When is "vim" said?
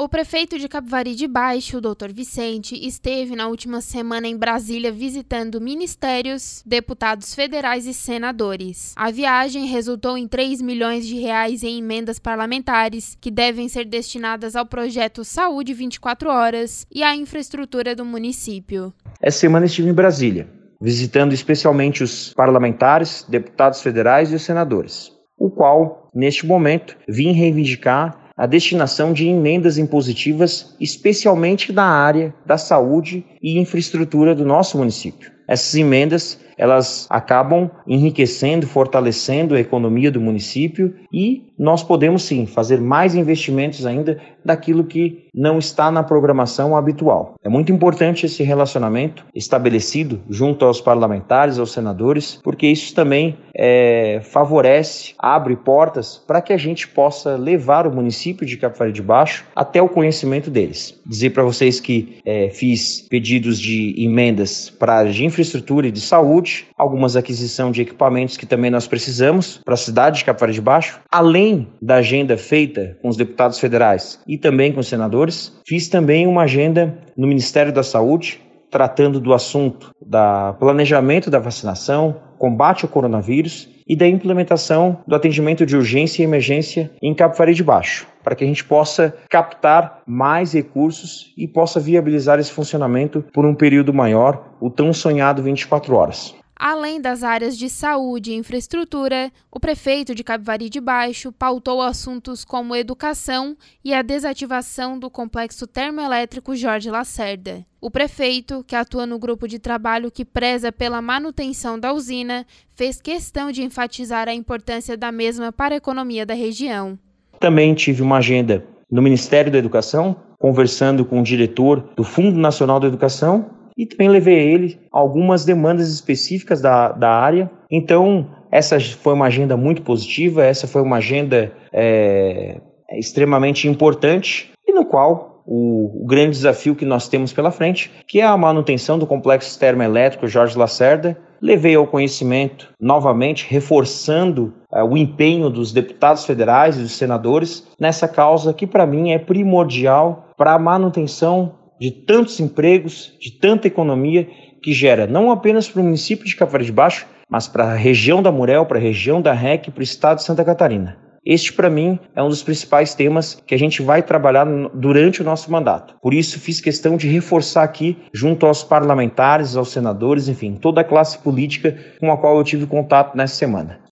27.08-27.32